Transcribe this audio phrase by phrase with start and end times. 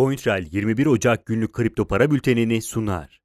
[0.00, 3.20] CoinTrail 21 Ocak günlük kripto para bültenini sunar.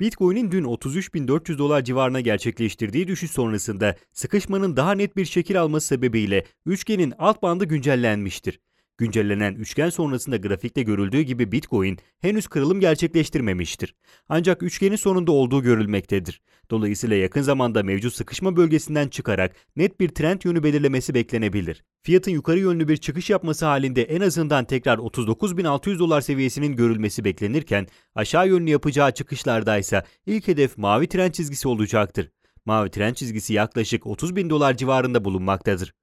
[0.00, 6.44] Bitcoin'in dün 33.400 dolar civarına gerçekleştirdiği düşüş sonrasında sıkışmanın daha net bir şekil alması sebebiyle
[6.66, 8.60] üçgenin alt bandı güncellenmiştir.
[8.98, 13.94] Güncellenen üçgen sonrasında grafikte görüldüğü gibi Bitcoin henüz kırılım gerçekleştirmemiştir.
[14.28, 16.40] Ancak üçgenin sonunda olduğu görülmektedir.
[16.70, 21.84] Dolayısıyla yakın zamanda mevcut sıkışma bölgesinden çıkarak net bir trend yönü belirlemesi beklenebilir.
[22.02, 27.86] Fiyatın yukarı yönlü bir çıkış yapması halinde en azından tekrar 39.600 dolar seviyesinin görülmesi beklenirken
[28.14, 32.30] aşağı yönlü yapacağı çıkışlarda ise ilk hedef mavi trend çizgisi olacaktır.
[32.64, 35.94] Mavi trend çizgisi yaklaşık 30.000 dolar civarında bulunmaktadır.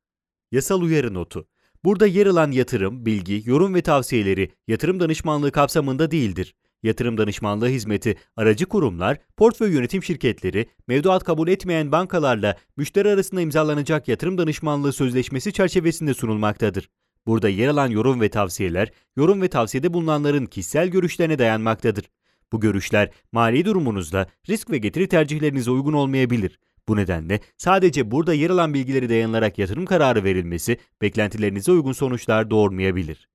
[0.52, 1.48] Yasal uyarı notu
[1.86, 6.56] Burada yer alan yatırım, bilgi, yorum ve tavsiyeleri yatırım danışmanlığı kapsamında değildir.
[6.84, 14.08] Yatırım danışmanlığı hizmeti aracı kurumlar, portföy yönetim şirketleri, mevduat kabul etmeyen bankalarla müşteri arasında imzalanacak
[14.08, 16.90] yatırım danışmanlığı sözleşmesi çerçevesinde sunulmaktadır.
[17.28, 22.06] Burada yer alan yorum ve tavsiyeler, yorum ve tavsiyede bulunanların kişisel görüşlerine dayanmaktadır.
[22.52, 26.60] Bu görüşler mali durumunuzda risk ve getiri tercihlerinize uygun olmayabilir.
[26.88, 33.28] Bu nedenle sadece burada yer alan bilgileri dayanılarak yatırım kararı verilmesi beklentilerinize uygun sonuçlar doğurmayabilir.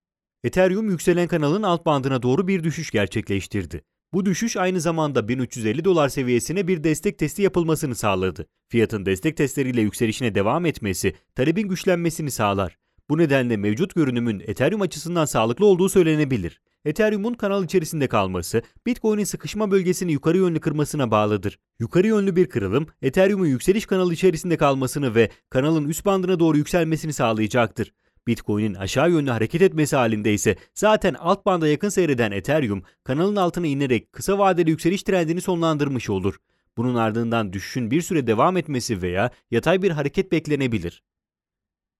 [0.45, 3.83] Ethereum yükselen kanalın alt bandına doğru bir düşüş gerçekleştirdi.
[4.13, 8.47] Bu düşüş aynı zamanda 1350 dolar seviyesine bir destek testi yapılmasını sağladı.
[8.69, 12.77] Fiyatın destek testleriyle yükselişine devam etmesi talebin güçlenmesini sağlar.
[13.11, 16.61] Bu nedenle mevcut görünümün Ethereum açısından sağlıklı olduğu söylenebilir.
[16.85, 21.59] Ethereum'un kanal içerisinde kalması, Bitcoin'in sıkışma bölgesini yukarı yönlü kırmasına bağlıdır.
[21.79, 27.13] Yukarı yönlü bir kırılım, Ethereum'un yükseliş kanalı içerisinde kalmasını ve kanalın üst bandına doğru yükselmesini
[27.13, 27.93] sağlayacaktır.
[28.27, 33.67] Bitcoin'in aşağı yönlü hareket etmesi halinde ise zaten alt banda yakın seyreden Ethereum kanalın altına
[33.67, 36.37] inerek kısa vadeli yükseliş trendini sonlandırmış olur.
[36.77, 41.03] Bunun ardından düşüşün bir süre devam etmesi veya yatay bir hareket beklenebilir.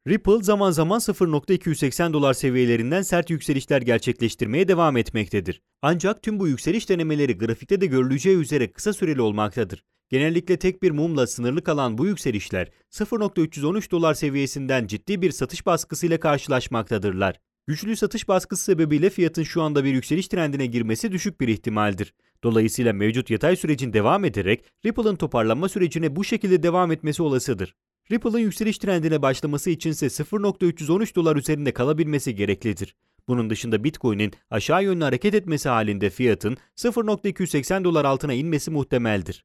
[0.09, 5.63] Ripple zaman zaman 0.280 dolar seviyelerinden sert yükselişler gerçekleştirmeye devam etmektedir.
[5.83, 9.85] Ancak tüm bu yükseliş denemeleri grafikte de görüleceği üzere kısa süreli olmaktadır.
[10.09, 16.21] Genellikle tek bir mumla sınırlı kalan bu yükselişler 0.313 dolar seviyesinden ciddi bir satış baskısıyla
[16.21, 17.41] karşılaşmaktadırlar.
[17.67, 22.15] Güçlü satış baskısı sebebiyle fiyatın şu anda bir yükseliş trendine girmesi düşük bir ihtimaldir.
[22.45, 27.75] Dolayısıyla mevcut yatay sürecin devam ederek Ripple'ın toparlanma sürecine bu şekilde devam etmesi olasıdır.
[28.11, 32.95] Ripple'ın yükseliş trendine başlaması içinse 0.313 dolar üzerinde kalabilmesi gereklidir.
[33.29, 39.45] Bunun dışında Bitcoin'in aşağı yönlü hareket etmesi halinde fiyatın 0.280 dolar altına inmesi muhtemeldir.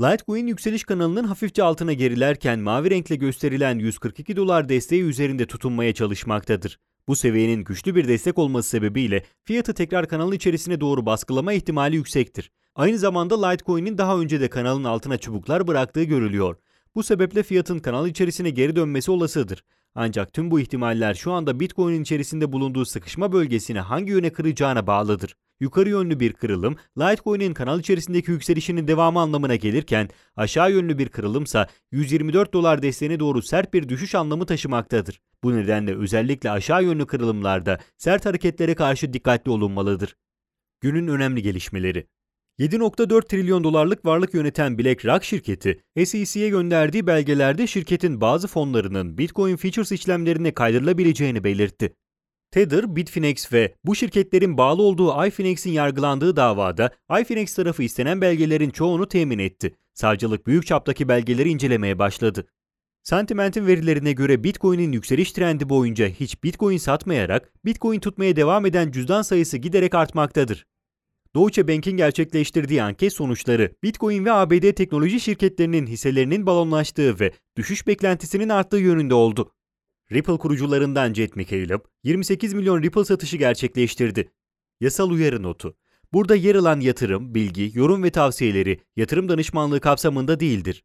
[0.00, 6.78] Litecoin yükseliş kanalının hafifçe altına gerilerken mavi renkle gösterilen 142 dolar desteği üzerinde tutunmaya çalışmaktadır.
[7.08, 12.50] Bu seviyenin güçlü bir destek olması sebebiyle fiyatı tekrar kanalın içerisine doğru baskılama ihtimali yüksektir.
[12.74, 16.56] Aynı zamanda Litecoin'in daha önce de kanalın altına çubuklar bıraktığı görülüyor.
[16.96, 19.64] Bu sebeple fiyatın kanal içerisine geri dönmesi olasıdır.
[19.94, 25.36] Ancak tüm bu ihtimaller şu anda Bitcoin'in içerisinde bulunduğu sıkışma bölgesini hangi yöne kıracağına bağlıdır.
[25.60, 31.66] Yukarı yönlü bir kırılım, Litecoin'in kanal içerisindeki yükselişinin devamı anlamına gelirken, aşağı yönlü bir kırılımsa
[31.92, 35.20] 124 dolar desteğine doğru sert bir düşüş anlamı taşımaktadır.
[35.44, 40.16] Bu nedenle özellikle aşağı yönlü kırılımlarda sert hareketlere karşı dikkatli olunmalıdır.
[40.80, 42.06] Günün önemli gelişmeleri
[42.58, 49.92] 7.4 trilyon dolarlık varlık yöneten BlackRock şirketi, SEC'ye gönderdiği belgelerde şirketin bazı fonlarının Bitcoin Futures
[49.92, 51.94] işlemlerine kaydırılabileceğini belirtti.
[52.50, 59.08] Tether, Bitfinex ve bu şirketlerin bağlı olduğu iFinex'in yargılandığı davada iFinex tarafı istenen belgelerin çoğunu
[59.08, 59.74] temin etti.
[59.94, 62.46] Savcılık büyük çaptaki belgeleri incelemeye başladı.
[63.02, 69.22] Sentiment'in verilerine göre Bitcoin'in yükseliş trendi boyunca hiç Bitcoin satmayarak Bitcoin tutmaya devam eden cüzdan
[69.22, 70.66] sayısı giderek artmaktadır.
[71.34, 78.48] Deutsche Bank'in gerçekleştirdiği anket sonuçları Bitcoin ve ABD teknoloji şirketlerinin hisselerinin balonlaştığı ve düşüş beklentisinin
[78.48, 79.52] arttığı yönünde oldu.
[80.12, 84.30] Ripple kurucularından Jet McCaleb 28 milyon Ripple satışı gerçekleştirdi.
[84.80, 85.76] Yasal uyarı notu.
[86.12, 90.84] Burada yer alan yatırım, bilgi, yorum ve tavsiyeleri yatırım danışmanlığı kapsamında değildir.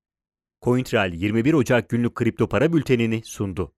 [0.63, 3.73] CoinTrail 21 Ocak günlük kripto para bültenini sundu.